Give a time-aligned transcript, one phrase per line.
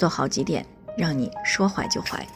[0.00, 0.64] 做好几点，
[0.96, 2.26] 让你说怀就怀。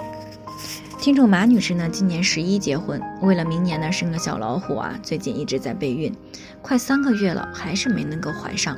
[1.01, 6.15] 听众马女士呢，今年十一结婚，为了明年呢生个小老虎啊，最近一直在备孕，
[6.61, 8.77] 快三个月了，还是没能够怀上。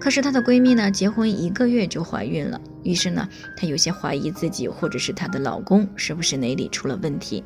[0.00, 7.44] 可是她的闺蜜呢，结婚一个月就怀孕了，于是呢，她有些怀疑自己或者是她的老公是不是哪里出了问题。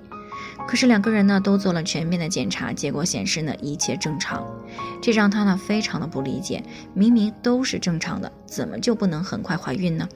[0.66, 4.46] 可是两个人呢都做了全面的检查，结果显示呢一切正常，
[5.02, 6.62] 这让她呢非常的不理解，
[6.94, 10.08] 明明都是正常的，怎么就不能很快怀孕呢？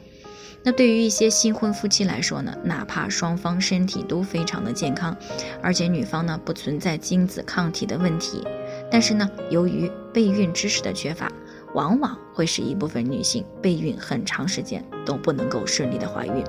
[0.64, 5.16] 那对于一些新婚夫妻来说呢，哪怕双方身体都非常的健康，
[5.62, 8.42] 而且女方呢不存在精子抗体的问题，
[8.90, 11.30] 但是呢由于备孕知识的缺乏，
[11.74, 16.44] 往往会使一部分女性备孕很长时间都不能够顺利的怀孕。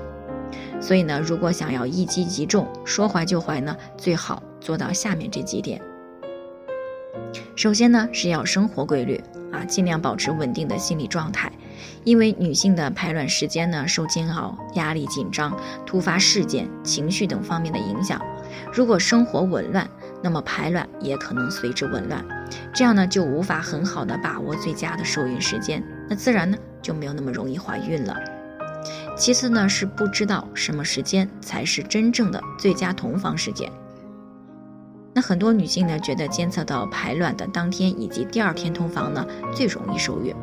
[0.80, 5.80] 所以呢，如果想要一击即中，说怀就怀呢，最好做到下面这几点。
[7.54, 11.52] 首先呢，是要生活规律啊，尽量保持稳定的心理状态，
[12.02, 18.20] 因为女性的排卵时间呢受煎熬、压力紧张、突发事件、情绪等方面的影响。
[18.72, 19.88] 如果生活紊乱，
[20.22, 22.24] 那么排卵也可能随之紊乱，
[22.72, 28.16] 这样呢就无法很好的把握最佳的受孕时间，那自然呢就没有那么容易怀孕了。
[29.16, 33.70] 其次呢，是不知道什么时间才是真正的最佳同房时间。
[35.12, 40.34] 那很多女性呢，觉得监测到排卵的当天以及第二天同房呢，最容易受孕。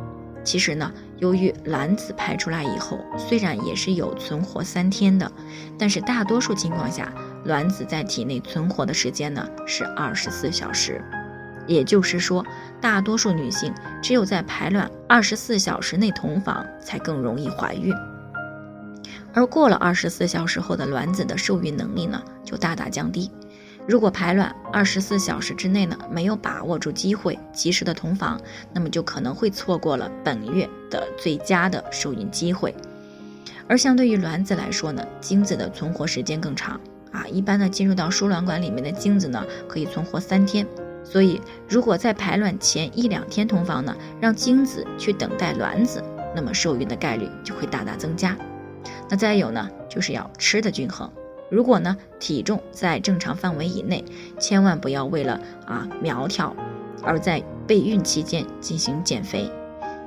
[0.43, 5.29] 其实呢，由于卵子排出来以后，虽然也是有存活三天的，
[5.77, 7.11] 但是大多数情况下，
[7.45, 11.01] 卵子在体内存活的时间呢是二十四小时。
[11.65, 12.45] 也就是说，
[12.79, 17.93] 大多数女性只有在排卵二十四小时内同房，才更容易怀孕。
[19.33, 23.31] 而过了二十四小时后的卵子的受孕能力呢，就大大降低。
[23.87, 28.39] 如果排卵二十四小时之内呢，没有把握住机会，及时的同房，
[28.73, 32.75] 那么就可能会错过了本月的最佳的受孕机会。
[33.67, 36.79] 而相对于卵子来说呢，精子的存活时间更长
[37.11, 40.67] 啊，一般呢进入到输卵管里面的精子呢，可以存活三天。
[41.03, 41.39] 所以，
[41.69, 46.03] 如果在排卵前一两天同房呢，让精子去等待卵子，
[46.35, 48.35] 那么受孕的概率就会大大增加。
[49.09, 51.11] 那再有呢，就是要吃的均衡。
[51.49, 54.03] 如果呢体重在正常范围以内，
[54.37, 56.53] 千万不要为了啊苗条，
[57.03, 59.49] 而在备孕期间进行减肥，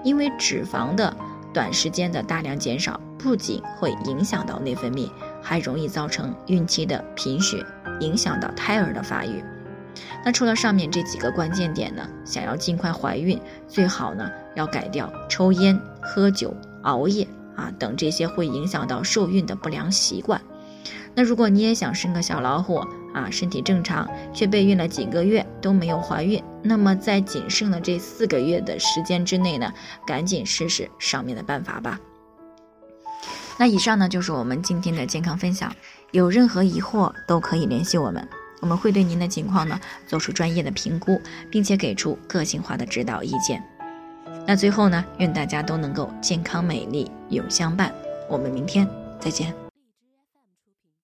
[0.05, 1.17] 因为脂肪的
[1.55, 7.65] 短时间的大量减少，不仅会影响到内分泌，还容易造成孕期的贫血，
[8.01, 9.43] 影响到胎儿的发育。
[10.25, 17.27] 那除了上面这几个关键点呢，想要尽快怀孕，最好呢要改掉抽烟、喝酒、熬夜
[17.57, 20.41] 啊等这些会影响到受孕的不良习惯。
[21.15, 22.77] 那如果你也想生个小老虎
[23.13, 29.73] 啊，身体正常却备孕了几个月都没有怀孕，那么在仅剩的这四个月的时间之内呢，
[30.07, 31.99] 赶紧试试上面的办法吧。
[33.59, 35.75] 那以上呢就是我们今天的健康分享，
[36.13, 38.27] 有任何疑惑都可以联系我们。
[38.61, 43.63] 我们会对您的情况呢做出专业的评估，并且给出个性化的指导意见。
[44.51, 47.95] 那最后呢，愿大家都能够健康美丽永相伴。
[48.29, 48.85] 我们明天
[49.21, 49.70] 再见。